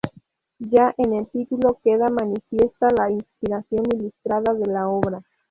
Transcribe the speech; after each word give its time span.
Ya 0.59 0.95
en 0.97 1.13
el 1.13 1.27
título 1.29 1.77
queda 1.83 2.09
manifiesta 2.09 2.87
la 2.97 3.11
inspiración 3.11 3.83
ilustrada 3.93 4.51
de 4.55 4.65
la 4.65 4.87
obra. 4.87 5.21